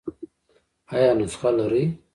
ایا 0.93 1.11
نسخه 1.19 1.49
لرئ؟ 1.57 1.85